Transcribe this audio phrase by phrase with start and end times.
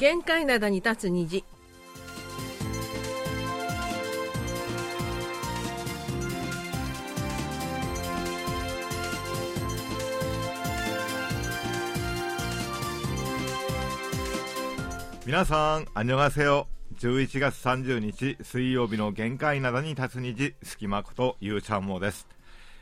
[0.00, 1.44] 限界灘に立つ虹
[15.26, 16.66] 皆さん、あにょがせよ。
[16.98, 22.26] 11月30日水曜日の限界灘に立つ虹、隙間ことゆうちゃんもです。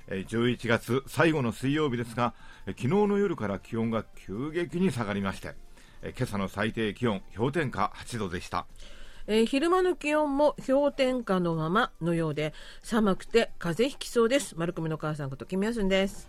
[0.07, 2.35] えー11月最後の水曜日ですが、
[2.69, 5.57] 昨日の夜から気温が急激に下がりまして、
[6.03, 8.67] えー今朝の最低気温氷点下8度でした。
[9.27, 16.27] えー昼間の気温も氷点下のままのようで寒くて風邪ひきそうです丸組の母さんことキムヤスンです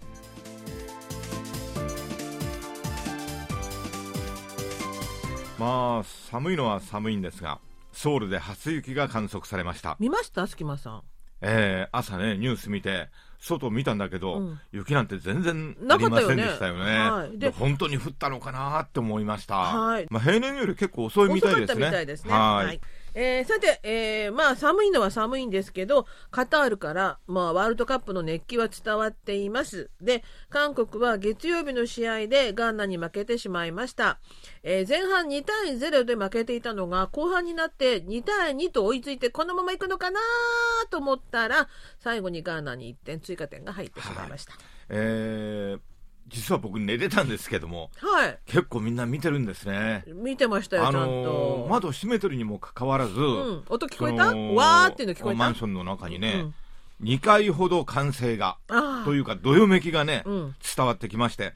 [5.58, 7.60] まあ、寒いのは寒いんですが、
[7.92, 9.98] ソウルで初雪が観測されました。
[10.00, 10.48] 見ました？
[10.48, 11.04] 隙間さん
[11.42, 16.98] えー朝ね、ニュース見て、外見たんだけど、うん雪なんて全然ありませんでしたよね。
[17.00, 19.56] はいでで本当に降ったのかなって思いました。
[19.56, 21.64] はいまあ、平年より結構遅いみたいですね。
[21.64, 22.34] 遅かったみたいですね。
[22.34, 22.82] はい
[23.22, 29.90] えーさて、えーまあ寒いのは寒いんですけど、カタールから、まあ、ワールドカップの熱気は伝わっています。
[30.00, 34.20] で、韓国は月曜日の試合でガーナに負けてしまいました。
[34.64, 40.22] えー前半2対0で負けていたのが、後半になって2対2と追いついて、このまま行くのかな
[40.90, 41.68] と思ったら、
[42.00, 44.54] 最後にガーナに1点追加点が入ってしまいました。
[44.88, 45.89] えー
[46.30, 48.38] 実は僕寝てたんですけども、はい。
[48.46, 50.04] 結構みんな見てるんですね。
[50.08, 51.10] 見てましたよ、あちゃんと。
[51.10, 54.28] のー窓閉めてるにもかかわらず、うん、音聞こえた？
[54.28, 55.38] わーっていうの聞こえた？
[55.38, 56.46] マンションの中にね、
[57.02, 57.08] うん。
[57.08, 58.58] 2回ほど歓声が、
[59.06, 60.56] というか、どよめきがね、うん。
[60.76, 61.54] 伝わってきまして、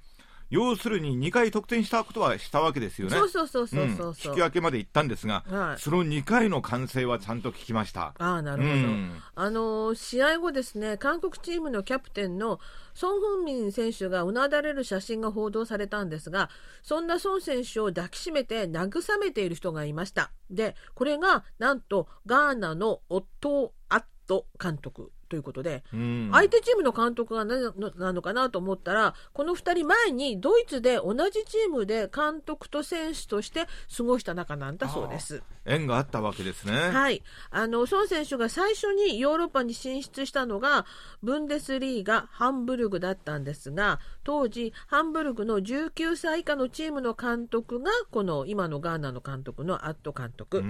[0.54, 3.18] 要するに2回得点したことはしたわけですよね。
[3.18, 4.12] そうそうそうそうそうう。
[4.12, 4.14] ん。
[4.14, 5.82] 引き分けまで行ったんですが、はい。
[5.82, 8.14] その2回の歓声はちゃんと聞きました。
[8.20, 9.22] ああなるほど、うん。
[9.34, 12.60] あのー試合後ですね韓国チームのキャプテンの
[12.94, 16.52] ソン・フンミン選手がうなだれる写真が報道されたんですが
[16.84, 20.32] そんなソン選手を抱きしめて慰めている人がいました。
[20.52, 33.66] でこれがなんとガーナのオットー・アット監督ということで、うん相手チームの監督が何のなのかなと思ったらこの2人前にドイツで同じチームで監督と選手として
[33.98, 35.42] 過ごした仲なんだそうです。
[35.66, 36.74] 縁があったわけですね。
[36.74, 40.86] はい、あの孫選手が最初にヨーロッパに進出したのが
[41.24, 50.60] ブンデスリーガハンブルグだったんですが当時ハンブルグの19歳以下のチームの監督がこの今のガーナの監督のアット監督。
[50.60, 50.70] うんう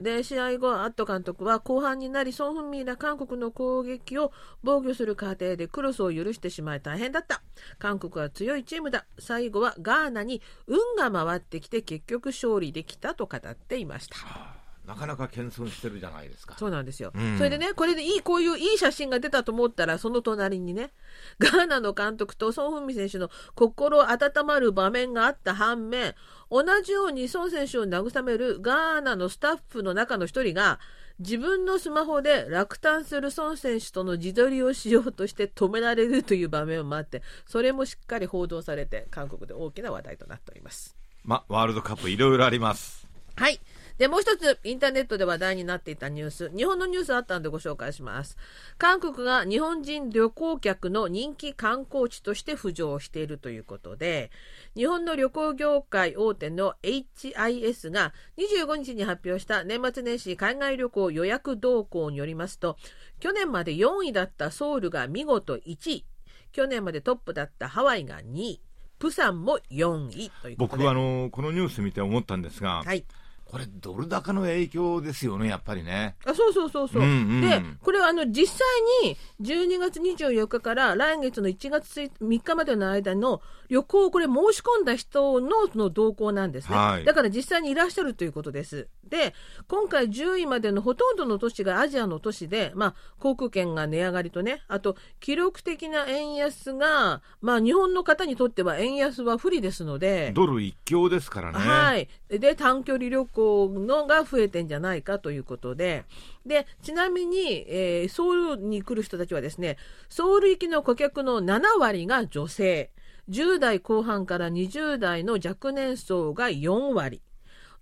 [0.00, 7.42] んで試合後、アット監督は後半になりソン・フンミンら韓国の攻撃を防御する過程でクロスを許してしまい大変だった
[7.78, 14.61] 韓国は強いチームだ最後はガーナに運が回ってきて結局勝利できたと語っていました。
[14.86, 16.56] なかなか謙遜してるじゃないですか。
[16.58, 20.90] そうなんですよ、うんそれでねこれでいいこういういい写真が出たと思ったらその隣にね
[21.38, 26.14] ガーナの監督とソン・フンミン選手の心温まる場面があった反面
[26.50, 30.80] 同じようにソン選手を慰めるガーナのスタッフの中の一人が
[31.18, 40.96] 自分のスマホで落胆する孫選手との自撮りをしようとして止められるという場面もあってそれもしっかり報道されて韓国で大きな話題となっております。
[41.24, 43.06] ま、ワールドカップいろいろあります。
[43.36, 43.60] はい。
[44.02, 48.36] で、もう一つ、インターネットで話題になっていたニュース、日本のニュースあったのでご紹介します。
[48.76, 54.32] 韓国が日本人旅行客の人気観光地として浮上しているということで、
[54.74, 62.76] 日本の旅行業界大手の HIS が25日に発表した年末年始海外旅行予約動向によりますと、
[63.20, 66.04] 去年まで4位だったソウルが見事1位、
[66.50, 68.60] 去年までトップだったハワイが2位、
[68.98, 70.78] プサンも4位ということで。
[70.78, 73.04] 僕はあのこのニュース見て思ったんですが、はい。
[73.52, 76.16] これドル高の影響ですよね、やっぱりね。
[76.24, 78.66] あそうそうそうそう、うんうんでこれはあの実際
[79.04, 87.04] に12月24日から来月の1月3日までの間の旅行をこれ申し込んだ人のの動向なんですね、はい。
[87.06, 88.88] だから実際にいらっしゃるということです。
[89.08, 89.34] で
[89.66, 101.58] 今回10位までのほとんどの都市がアジアの都市で、まあ、航空券が値上がりとねあと記録的な円安が、まあ、日本の方にとっては円安は不利ですのでドル一強ですからね。
[101.58, 106.04] はい、で短距離旅行のが増えてんじゃないかということで。
[106.44, 109.76] でちなみに、えーソウルに来る人たちはですね
[110.08, 112.90] ソウル行きの顧客の7割が女性
[113.28, 117.22] 10代後半から20代の若年層が4割。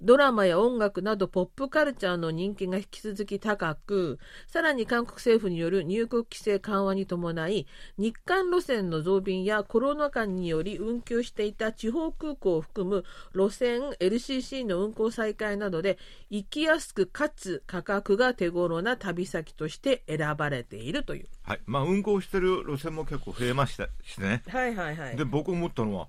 [0.03, 7.67] ドラマや音楽などポップカルチャーの人気が引き続き高く、さらに韓国政府による入国規制緩和に伴い、
[7.99, 13.05] 日韓路線の増便やコロナ禍により運休していた地方空港を含む
[13.35, 15.99] 路線 LCC の運航再開などで、
[16.31, 21.27] 行きやすくかつ価格が手頃な旅先として選ばれているという。
[21.43, 21.61] はい。
[21.67, 24.43] まあ、運行してる路線も結構増えましたしね。
[24.49, 26.09] はいはいはいで、僕思ったのは、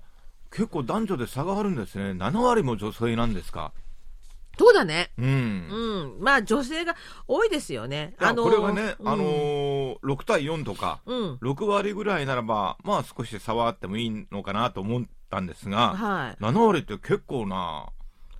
[0.50, 2.10] 結構男女で差があるんですね。
[2.12, 3.72] 7割も女性なんですか。
[4.58, 5.10] そうだね。
[5.18, 5.24] うん。
[5.26, 6.20] うん。
[6.20, 6.94] まあ女性が
[7.26, 8.14] 多いですよね。
[8.20, 11.34] いやこれがね、うんあのー6対4とか、うん。
[11.42, 16.42] 6割ぐらいならば、まあ少し差はあってもいいのかなと思ったんですが、はい。
[16.42, 17.86] 7割って結構な、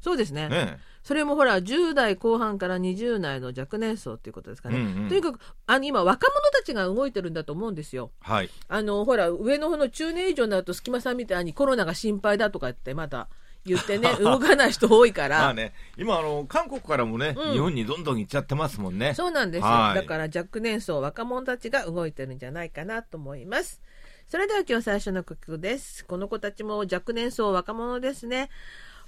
[0.01, 0.49] そうですね。
[0.49, 0.79] ね。
[1.03, 4.79] それもほら、10代後半から20代の若年層っていうことですかね。
[4.79, 8.13] うんうんとにかく、あの、今、若者たちが動いてるんだと思うんですよ。
[8.21, 8.51] はい。
[8.69, 13.29] あの、ほら、上の方の中年以上になると、隙間さんみたいにコロナが心配だとかってまた
[13.65, 15.39] 言ってね、 動かない人多いから。
[15.41, 19.15] まあね、今あの、韓国からもね、うん日本にどんどん行っちゃってますもんね。
[19.15, 19.67] そうなんですよ。
[19.67, 23.81] はいだから若年層、若者たちが動いてるんじゃないかなと思います。
[24.29, 26.05] それでは今日最初の曲です。
[26.07, 28.51] この子たちも若年層、若者ですね。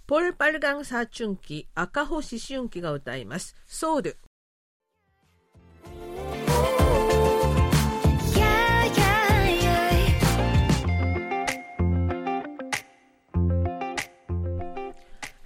[0.07, 3.57] ポル・パルガン・サーチュンキ、赤穂思春期が歌います。
[3.67, 4.19] ソウル。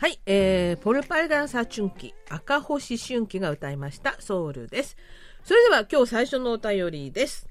[0.00, 4.14] はい、えー、ポル・パルガン・サーチュンキ、赤穂思春期が歌いました。
[4.20, 4.96] ソウルです。
[5.42, 7.48] それでは今日最初のお便りです。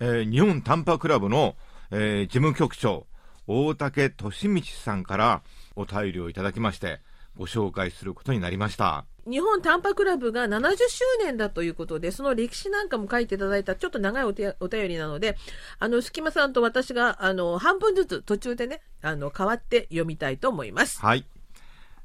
[0.00, 1.54] えー日本短波クラブの、
[1.92, 3.06] えー事務局長、
[3.46, 5.42] 大竹俊道さんから
[5.76, 6.98] お便りをいただきまして、
[7.36, 9.04] ご紹介することになりました。
[9.24, 14.54] 日本短波クラブが70周年だということで、その歴史なんかも書いていただいたちょっと長いお便
[14.88, 15.36] りなので、
[15.78, 21.00] あの、隙間さんと私が、あの、半分ずつ途中でね、あの、変わって読みたいと思います。
[21.00, 21.24] はい。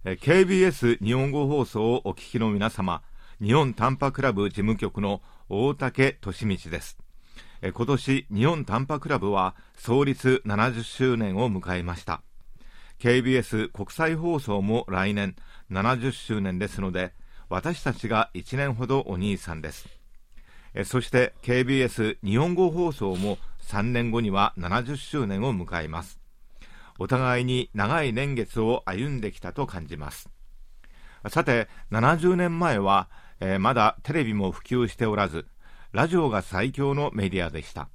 [0.06, 3.02] え KBS 日本語放送をお聞きの皆様、
[3.42, 6.98] 日本短波クラブ事務局の大竹俊道です。
[7.62, 12.22] え今年、日本短波クラブは創立70周年を迎えました。
[13.00, 15.36] KBS 国際放送も来年
[15.70, 17.12] 70周年ですので、
[17.50, 19.90] 私たちが1年ほどお兄さんです。
[20.76, 26.19] えそして KBS 日本語放送も3年後には70周年を迎えます。
[27.00, 30.30] お互いに長い年月を歩んできたと感じます。
[31.30, 33.10] さて、70年前は、
[33.40, 35.48] えーまだテレビも普及しておらず、
[35.94, 37.90] ラジオが最強のメディアでした。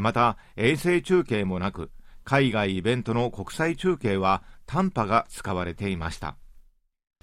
[0.00, 1.90] また、衛星中継もなく、
[2.24, 6.36] 海外イベントの国際中継は短波が使われていました。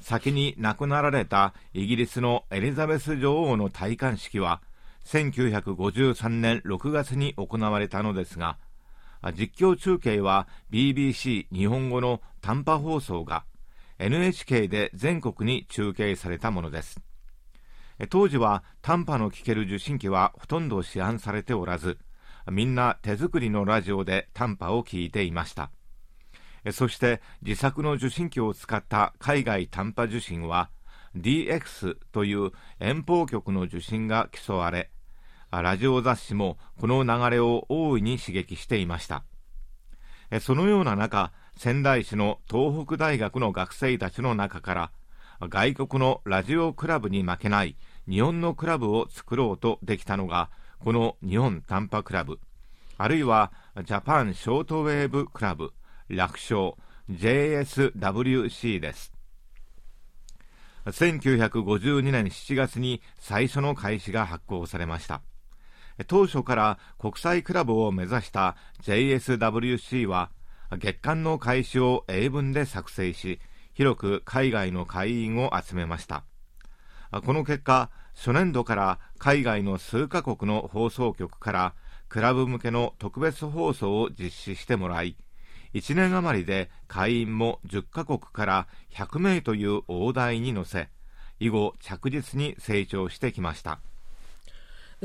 [0.02, 4.62] 先に亡くなられたイギリスのエリザベス女王の戴冠式は、
[5.06, 8.58] 1953年6月に行われたのですが、
[9.34, 13.46] 実況中継は BBC 日本語の短波放送が
[14.00, 17.02] NHK で全国に中継されたものです。
[18.10, 21.98] 当時は短波の聞ける受信機はほとんど市販されておらず、
[22.50, 25.70] みんな手作りのラジオで短波を聞いていました。
[26.72, 30.70] そして自作の受信機を使った海外短波受信は
[31.18, 34.92] DX という遠方局の受信が競われ、
[35.52, 39.24] ラジオ雑誌もこの流れを大いに刺激していました。
[40.42, 44.92] そのような中、仙台市の東北大学の学生たちの中から、
[45.42, 50.50] 外国のラジオクラブに負けない日本のクラブを作ろうとできたのが、
[50.80, 52.40] この日本短波クラブ、
[52.98, 53.52] あるいは
[53.86, 55.74] ジャパンショートウェーブクラブ、
[56.10, 56.78] 略称
[57.10, 59.14] JSWC です。
[60.86, 65.22] 1952年7月に最初の開始が発行されました。
[66.08, 70.32] 当初から国際クラブを目指した JSWC は
[70.78, 73.40] 月間の開始を英文で作成し
[73.74, 76.24] 広く海外の会員を集めました。
[77.12, 81.74] この結果初年度から海外の数カ国の放送局から
[82.08, 85.16] クラブ向けの特別放送を実施してもらい
[85.74, 90.90] 1年余りで会員も10カ国から100名という大台に乗せ
[91.40, 93.80] 以後着実に成長してきました。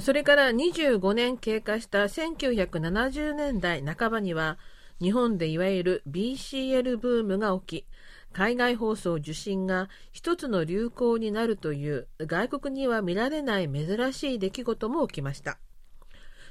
[0.01, 4.59] それから25年経過した1970年代半ばには、
[5.01, 7.87] 日本でいわゆる BCL ブームが起き、
[8.33, 15.59] 海外放送受信が一つの流行になるという外国には見られない珍しい出来事も起きました。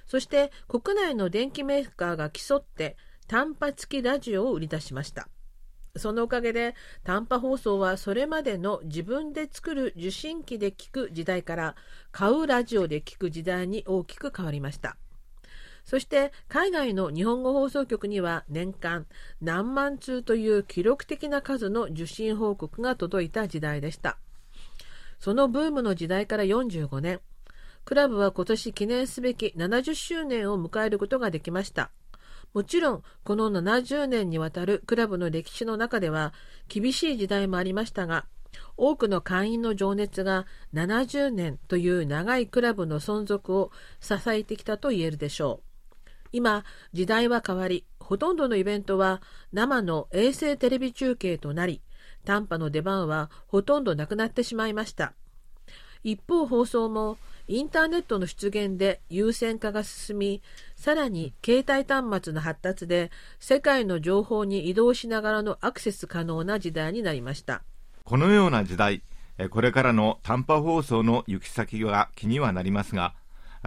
[0.08, 2.96] そして国内の電機メーカーが競って
[3.28, 5.28] 短波付きラジオを売り出しました。
[5.96, 6.74] そのおかげで
[7.04, 11.76] 短波放送はそれまでの自分で作る受信機で聞く時代から
[12.12, 14.98] 買うラジオで聞く時代に大きく変わりました。
[15.86, 19.06] そして海外の日本語放送局には年間
[19.40, 24.18] 何万通という記録的な数の受信報告が届いた時代でした。
[25.20, 27.22] そのブームの時代から45年、
[27.86, 31.92] クラブは今年記念すべき70周年を迎えることができました。
[32.54, 36.34] もちろん、この70年にわたるクラブの歴史の中では
[36.68, 38.26] 厳しい時代もありましたが、
[38.78, 46.10] 多くの会員の情熱が70年という長いクラブの存続を支えてきたと言えるでしょう。
[46.32, 51.82] 今、時代は変わり、ほとんどのイベントは生の衛星テレビ中継となり、
[52.24, 55.14] 短波の出番はほとんどなくなってしまいました。
[56.04, 57.18] 一方放送も
[57.50, 60.42] インターネットの出現で優先化が進み、
[60.78, 67.64] さらに携帯端末の発達で世界の情報に移動しながらのアクセス可能な時代になりました。
[68.06, 69.04] このような時代、
[69.50, 73.14] これからの短波放送の行き先が気にはなりますが、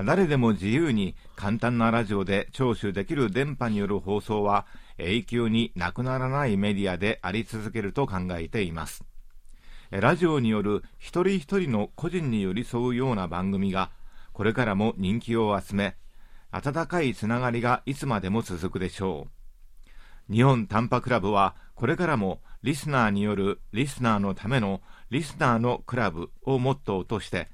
[0.07, 4.67] 誰でも自由に簡単なラジオで聴取できる電波による放送は
[4.99, 9.05] 永久になくならないメディアであり続けると考えています。
[9.91, 13.91] ラジオによる一人一人の個人に寄り添うような番組が
[14.33, 15.97] これからも人気を集め、
[16.51, 19.29] 温かいつながりがいつまでも続くでしょ
[20.29, 20.33] う。
[20.33, 27.49] 日本短波クラブはこれからもリスナーによるリスナーのためのリスナーのクラブをモットーとして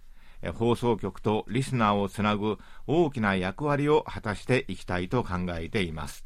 [0.54, 6.24] 放送局とリスナーをつなぐ大きな役割を果たしていきたいと考えています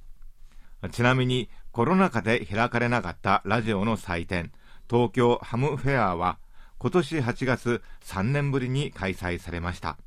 [0.92, 4.52] ちなみにコロナ禍で開かれなかったラジオの祭典
[4.90, 6.38] 東京ハムフェアは
[6.78, 9.98] 今年8月3年ぶりに開催されました。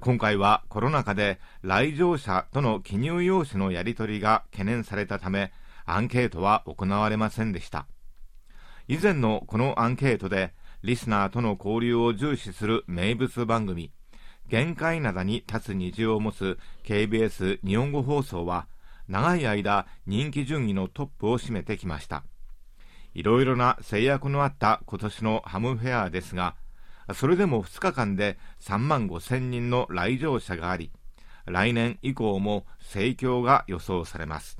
[0.00, 5.52] 今回はコロナ禍で来場者との記入用紙のやり取りが懸念されたため
[5.84, 7.86] アンケートは行われませんでした。
[8.88, 13.92] 以前のこのアンケートでリスナーとの交流を重視する名物番組
[14.48, 18.66] 限界灘に立つ虹を持つ KBS 日本語放送は
[19.08, 22.24] 長い間人気順位のトップを占めてきました。
[23.14, 26.54] いろいろな制約のあった今年のハムフェアですが
[27.14, 30.90] それでも2日間で3万5千人の来場者があり
[31.46, 34.58] 来年以降も盛況が予想されます。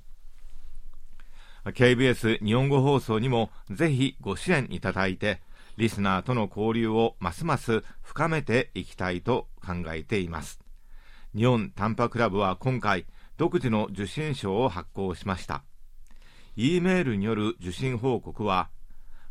[1.64, 5.40] KBS 日本語放送にもぜひご支援いただいて
[5.76, 10.60] リスナーとの交流をますます深めていきたいと考えています。
[11.34, 13.06] 日本短波クラブは今回
[13.36, 15.62] 独自の受信証を発行しました。
[16.54, 18.68] E メールによる受信報告は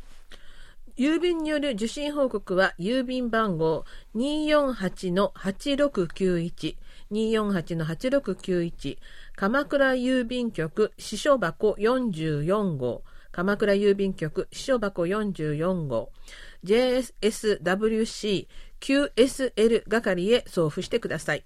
[0.96, 3.84] 郵便による受信報告は郵便番号
[4.14, 6.76] 248-8691
[7.10, 8.98] 248-8691
[9.34, 16.12] 鎌倉郵便局支所箱44号鎌倉郵便局支所箱44号
[16.64, 18.46] JSWC
[18.80, 21.42] QSL 係へ送付してください。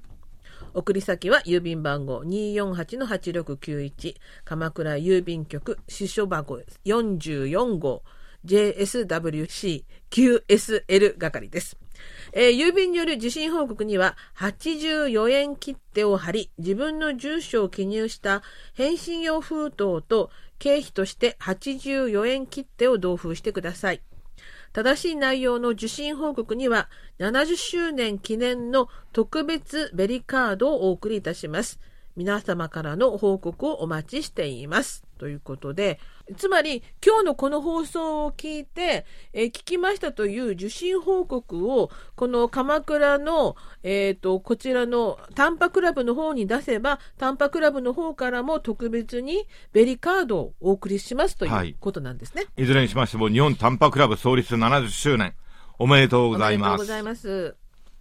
[0.75, 8.03] 送り先は郵便番号248-8691鎌倉郵便局支所箱44号
[8.45, 11.77] JSWC QSL 係です。
[12.33, 18.43] えー郵便による受信報告には84円切手を貼り自分の住所を記入した
[18.75, 24.03] 返信用封筒と経費として84円切手を同封してください。
[24.73, 31.81] 正しい内容の受信報告には70周年記念の特別ベリカードをお送りいたします。
[32.17, 35.08] 皆様からの報告をお待ちしています。
[35.19, 36.01] ということで、
[36.37, 52.45] つまり今日のこの放送を聞いて、えー聞きましたという受信報告をこの鎌倉の、えー、とこちらの短波クラブの方に出せば短波クラブの方からも特別にベリカードをお送りしますといはいうことなんですね。
[52.57, 55.35] いずれにしましても日本短波クラブ創立70周年
[55.79, 57.58] おめでとうございますおめでとうございます。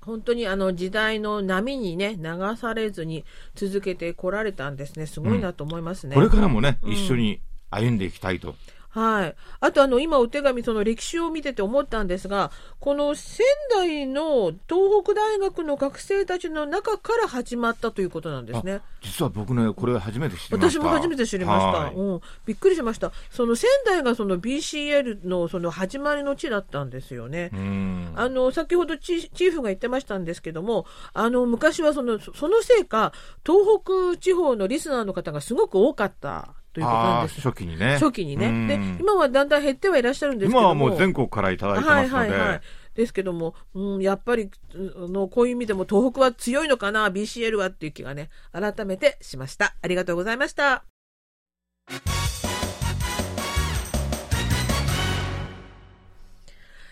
[0.07, 5.05] 本当にあの時代の波にね流されずに続けてこられたんですね。
[5.05, 6.15] すごいなと思いますね。
[6.15, 8.55] これからもね、うん一緒に歩んでいきたいと
[8.97, 9.35] はい。
[9.59, 12.49] あとあの今お手紙その歴史を見てて思ったんですが、
[12.79, 18.81] この仙台の東北大学の学生たちの中から始まったということなんですね。
[19.01, 21.67] 実は僕ねこれ初めて知りました私も初めて知りました。
[21.67, 23.11] はいうん、びっくりしました。
[23.29, 27.51] その仙台がその BCL のその始まりの地だったんですよね。
[27.53, 33.13] うんあの先ほどチチーフが言ってましたんですけどもあの昔はそのそそのせいか
[33.45, 33.79] 東
[34.13, 37.41] 北地方のリスナーの方がすごく多かったということなんです。
[37.41, 38.47] 初期にね初期にね。
[38.47, 42.61] うんで今はだんだん減ってはいらっしゃるんですけども今はもう全国からいただいてますので、はいはいはい。
[42.93, 50.83] ですけども、うん、やっぱりのこういう意味でも東北は強いのかな BCL はっていう気がね改めてしましたありがとうございました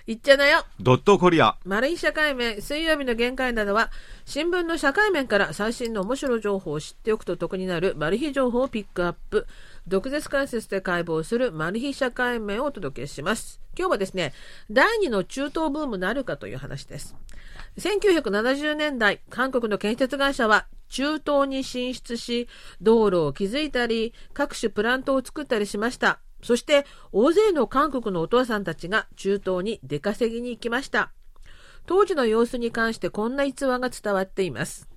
[0.07, 0.63] いっちゃなよ。
[0.79, 1.57] ドットコリア。
[1.65, 3.89] マル秘社会面水曜日の限界などは
[4.23, 9.47] 新聞の社会面から最新の面白い情報を知っておくと得になるマル秘情報をピックアップ。
[9.87, 13.59] 毒舌解説で解剖するマル秘社会面をお届けします。
[13.75, 14.33] 今日はですね
[14.69, 17.15] 第二の中東ブームなるかという話です。
[17.79, 22.47] 1970年代韓国の建設会社は中東に進出し、
[22.79, 26.19] 道路を築いたり、各種プラントを作ったりしました。
[26.45, 31.11] そして、大勢の韓国のお父さんたちが中東に出稼ぎに行きました。
[31.87, 34.87] 当時の様子に関してこんな逸話が伝わっています。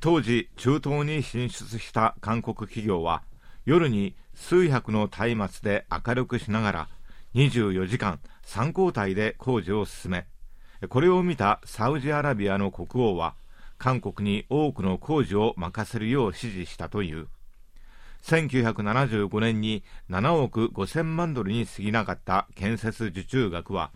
[0.00, 3.24] 当時、中東に進出した韓国企業は、
[3.64, 6.88] 夜に数百の松明で明るくしながら、
[7.34, 10.26] 24時間3交代で工事を進め、
[10.88, 13.34] これを見たサウジアラビアの国王は、
[13.76, 17.26] 韓国に多くの工事を任せるよう指示したという。
[18.22, 23.92] 1975年に7億5000万ドルに過ぎなかった建設受注額は、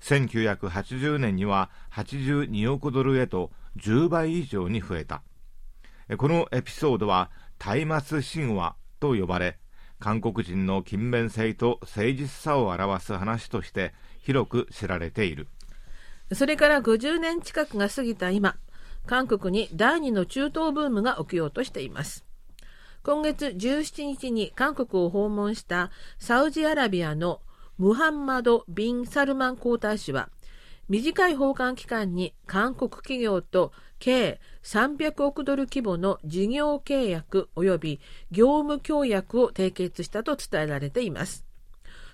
[0.00, 5.22] 1980年には82億ドルへと10倍以上に増えた。
[6.16, 7.30] このエピソードは、
[7.86, 9.58] 松明神話と呼ばれ、
[9.98, 15.48] 韓国人の勤勉性と誠実さを表す話として広く知られている。
[16.32, 18.56] それから50年近くが過ぎた今、
[19.06, 22.27] 韓国に第二の中東ブームが起きようとしています。
[23.08, 27.40] 今月17日に韓国を訪問したサウジアラビアの
[27.78, 30.28] ムハンマド・ビン・サルマン皇太子は、
[30.90, 38.00] 短い訪韓期間に韓国企業と計300億ドル規模の事業契約及び
[38.30, 41.46] 業務協約を締結したと伝えられています。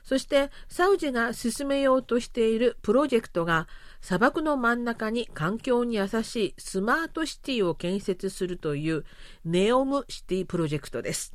[0.05, 3.67] そしてサウジが進めようとしているプロジェクトが
[4.07, 9.07] 砂漠の真ん中に環境に優しいスマートシティを建設するという
[9.47, 11.33] ネオムシティプロジェクトです。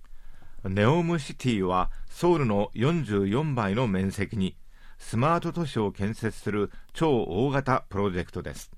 [0.63, 4.55] ネオムシティはソウルの44倍の面積に
[4.99, 8.69] スマート都市を建設する超大型プロジェクトです。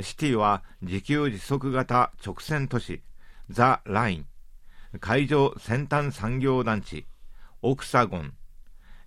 [0.00, 3.02] シティは自給自足型直線都市
[3.50, 4.26] ザ・ライン、
[4.98, 7.04] 海上先端産業団地、
[7.60, 8.32] オクサゴン、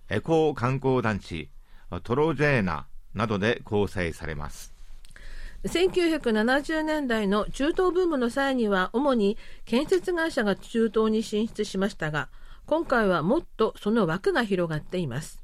[0.08, 1.50] エコー観光団地、
[2.04, 4.74] トロジェーナなどで構成されます。
[5.64, 12.28] 1970年代の中東ブームの際には主に建設会社が中東に進出しましたが
[12.66, 15.42] 今回はもっとその枠が広がっています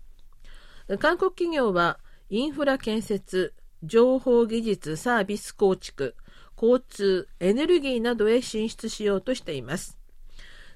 [0.99, 6.15] 韓国企業はインフラ建設情報技術サービス構築
[6.61, 9.97] 交通エネルギーなどへ進出しようとしています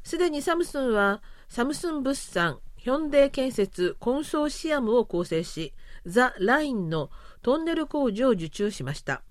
[0.02, 5.74] すでにサムスンはサムスン物産ヒョンデ建設コンソーシアムを構成し
[6.06, 7.10] ザ・ラインの
[7.42, 9.22] トンネル工事を受注しました。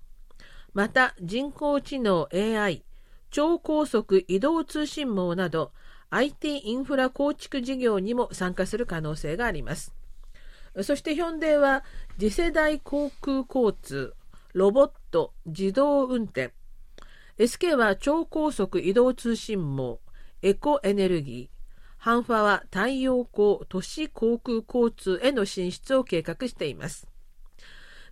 [0.72, 2.84] また人工知能 AI
[3.30, 5.72] 超高速移動通信網など
[6.10, 9.94] IT インフラ構築事業にも参加する可能性があります。
[10.82, 11.84] そしてヒョンデは
[12.18, 14.14] 次世代航空交通
[14.52, 16.52] ロボット自動運転。
[17.38, 20.00] SK は超高速移動通信網
[20.42, 21.53] エコエネルギー
[22.04, 27.08] ハンファは太陽光都市航空交通への進出を計画しています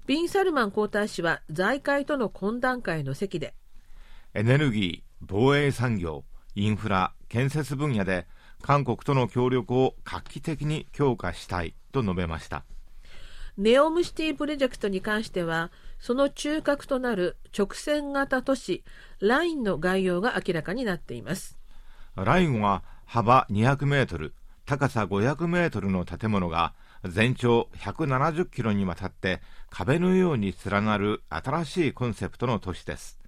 [0.06, 3.52] ビン・サルマン皇太子は財界との懇談会の席で
[4.32, 6.24] エネルギー、防衛産業、
[6.54, 8.26] インフラ、建設分野で
[8.62, 12.64] 韓国との協力を画期的に強化したいと述べました。
[13.58, 18.84] ネオムシティプロジェクトに関してはその中核となる直線型都市
[19.20, 21.58] ラインの概要が明らかになっています
[22.16, 24.34] ラインは幅200メートル、
[24.66, 33.18] 高さ500メートルの建物が全長170キロにわたって壁のように連なる新しいコンセプトの都市です。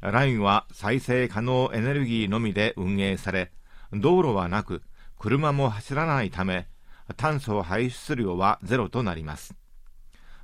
[0.00, 3.52] ラインは再生可能エネルギーのみで運営され、
[3.92, 4.82] 道路はなく、
[5.18, 6.66] 車も走らないため、
[7.16, 9.54] 炭素排出量はゼロとなります。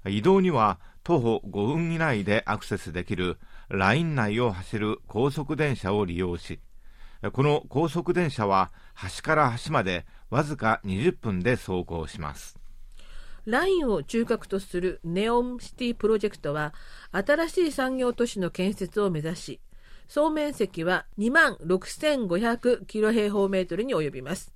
[0.06, 6.60] 移動には徒歩5分以内でアクセスできるライン内を走る高速電車を利用し、
[7.30, 12.62] この高速電車は端から端までわずか20分で走行します。
[13.44, 16.74] ラインを中核とするネオンシティプロジェクトは
[17.10, 19.60] 新しい産業都市の建設を目指し
[20.06, 24.52] 総面積は2万6500キロ平方メートルに及びます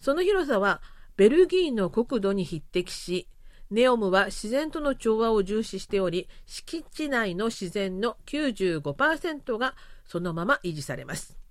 [0.00, 0.80] その広さは
[1.16, 3.28] ベルギーの国土に匹敵し
[3.70, 9.74] ネオムは自然との調和を重視しており敷地内の自然の95%が
[10.06, 11.43] そのまま維持されます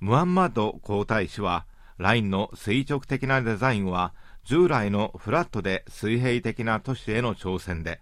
[0.00, 1.66] ムハンマド皇太子は、
[1.98, 8.00] ラインの垂直的なデザインは、従来のフラットで水平的な都市への挑戦で、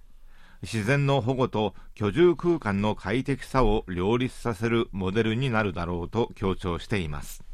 [0.63, 7.45] 自然の保護と居住空間の快適さを両立させるモデルになるだろうと強調しています。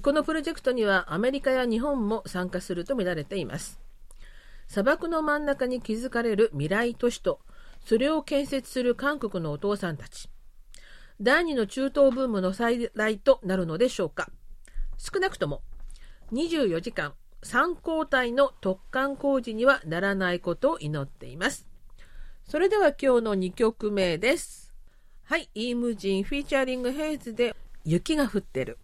[0.00, 3.78] このプロジェクトにはアメリカや日本も参加するとみられています
[4.66, 7.40] 砂漠の真ん中に築かれる未来都市と
[7.84, 10.30] それを建設する韓国のお父さんたち
[11.22, 14.28] 第二の中東ブームの再来となるのでしょうか？
[14.98, 15.62] 少なくとも
[16.32, 21.64] 24時間3交代の突貫工事にはならないことを祈っています。
[22.48, 24.74] それでは今日の2曲目です。
[25.22, 27.54] はい、イームジンフィーチャリングヘイズで
[27.84, 28.78] 雪が降ってる。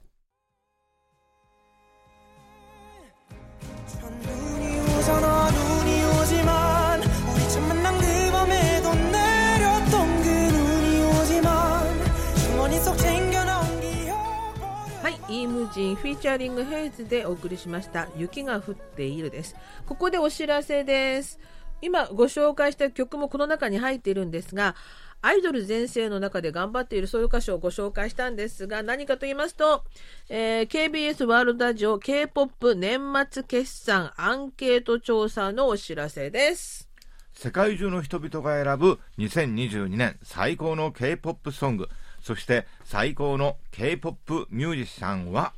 [15.08, 19.56] はい、イムジンフィーチャリングヘイズでお送りしました雪が降っているです。
[19.86, 21.40] ここでお知らせです。
[21.80, 24.74] 今ご紹介した曲もこの中に入っているんですが、
[25.22, 29.82] アイドル全盛の中で頑張っているそういう歌手をご紹介したんですが、何かと言いますと、
[30.28, 36.86] えー KBS ワールドラジオ K-POP 年末決算アンケート調査のお知らせです。
[37.32, 41.88] 世界中の人々が選ぶ2022年最高の K-POP ソング、
[42.28, 45.54] そして最高の K-POP ミュージシャンは、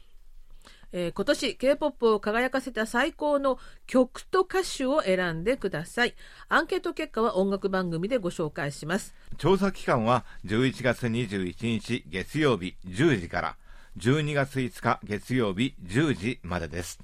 [0.93, 6.15] えー今年 K-POP を輝かせた最高の曲と歌手を選んでください。
[6.49, 9.17] アンケート結果は音楽番組でご紹介します。
[9.37, 13.57] 調査期間は11月21日月曜日10時から
[13.99, 17.01] 12月5日月曜日10時までです。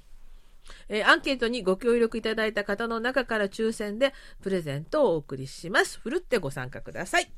[0.87, 5.99] えーアンケートにご協力いただいた方の中から抽選でプレゼントをお送りします。
[5.99, 7.29] ふるってご参加ください。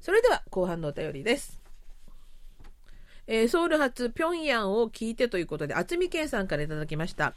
[0.00, 1.65] それでは後半のお便りです。
[3.26, 7.34] えーソウル発ピョンヤンを聞いてということで、渥美健さんからいただきました。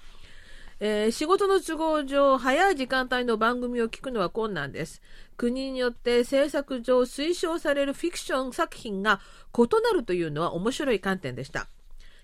[0.79, 5.01] えー仕事の都合上、早い時間帯の番組を聞くのは困難です。
[5.37, 9.19] 国によって制作上推奨されるフィクション作品が
[9.57, 11.67] 異なるというのは面白い観点でした。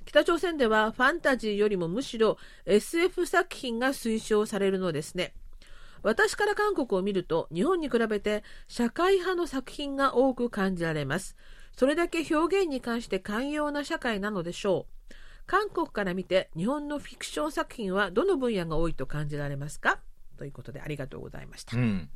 [0.06, 5.34] 北朝鮮ではファンタジーよりもむしろ SF 作品が推奨されるのですね。
[6.04, 11.36] 私から韓国を見ると日本に比べて社会派の作品が多く感じられます。
[11.76, 15.14] それだけ表現に関して寛容な社会なのでしょう。
[15.48, 20.00] 韓国から見て日本のフィクション作品はどの分野が多いと感じられますか？
[20.38, 21.80] ということでありがとうございましたう。
[21.80, 22.10] ん。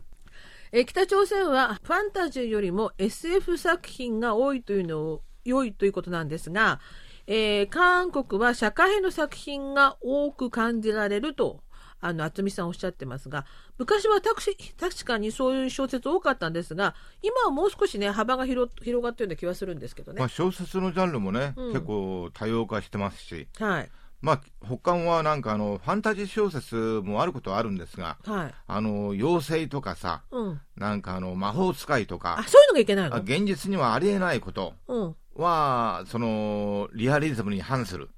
[0.71, 6.79] えー北朝鮮はファンタジーよりも SF 作品が多いというのを良いということなんですが、
[7.27, 11.61] えー韓国は社会派の作品が多く感じられると
[12.01, 13.45] あの渥美さんおっしゃってますが
[13.77, 20.19] 昔は確かにそういう小説多かったんですが今はもう少しね幅が広広がってるような気はするんですけどね。
[20.19, 21.73] まあ小説のジャンルもね、うん。
[21.73, 23.89] 結構多様化してますし、はい。
[24.21, 28.53] まあ他はなんかあのファンタジー小説もあることはあるんですが、はい。
[28.67, 38.09] あの妖精とかさ、うん、なんかあの魔法使いとあか、そういうのがいけないあの、現実にはありえないことうん、は、そのリアリズムに反する。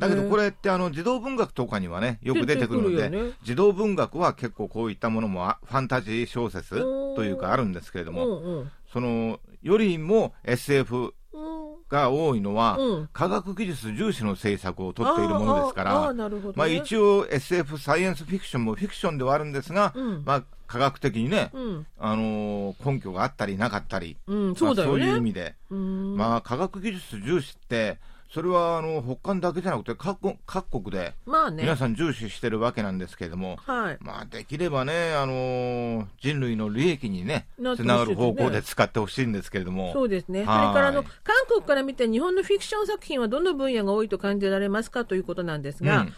[0.00, 6.80] だけどこれってあの児童文学とかにはね、よく出てくるので、児童文学は結構こういったものもあファンタジー小説
[7.14, 8.70] というかあるんですけれどうも、んうん。
[8.92, 11.70] そのよりも SF うん。
[11.88, 13.08] が多いのは、うん。
[13.12, 16.14] 科学技術重視の制作をとっているものですから、
[16.54, 20.22] まあ、一応 SF サイエンスフィクションもフィクションではあるんですが、うん。
[20.24, 21.86] まあ、科学的にね、うん。
[21.98, 24.16] あのー根拠があったりなかったり。
[24.26, 26.16] まあ、そういう意味で、うん。
[26.16, 27.98] まあ、科学技術重視って
[28.32, 31.64] それはあの北韓だけじゃなくて各国各国でまあね。
[31.64, 33.98] 皆さん重視してるわけなんですけれども、はい。
[34.00, 39.92] まあ、できればね、あのー人類の利益にねつながる方向で使ってほしいんですけれども。
[39.92, 40.44] そうですね。
[40.44, 41.12] それはいからあの、韓
[41.48, 46.12] 国から見て日本のフィクション作品はどの分野が多いと感じられますかということなんですが、うん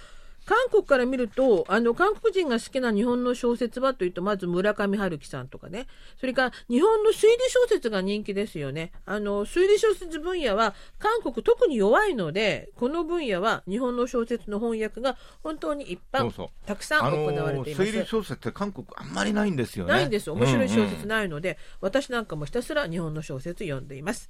[0.45, 5.87] 韓国から見ると、あの、韓国人が好きな日本の小説はというと、まず村上春樹さんとかね。
[6.19, 8.93] それから日本の推理小説が人気ですよね。
[9.07, 17.91] あの、推理小説分野は韓国特に弱いので、この分野は日本の小説の翻訳が本当に一般そうそうたくさんあ行のわれています。
[17.91, 19.93] 推理小説って韓国あんまりないんですよね。
[19.93, 20.35] ないんですよ。
[20.35, 24.29] 面白い小説うんないので、私なんかもひたすら日本の小説読んでいます。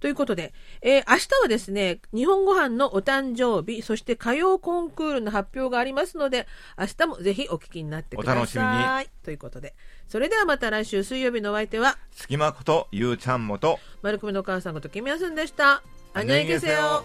[0.00, 6.46] ということで、えー明日はですね、日本ご飯のお誕生日、そして歌謡コンクールの発表がありますので、
[6.78, 8.36] 明日もぜひお聞きになってください。
[8.36, 9.74] お楽しみにということで、
[10.08, 15.82] それではまた来週水曜日のお相手は、隙間ことゆうちゃんもと丸組のお母さんことキミヤスンでした。
[16.12, 17.04] あにゃいけせよ。